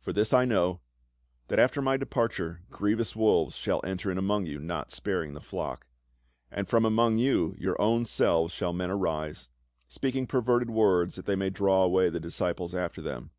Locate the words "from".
6.68-6.84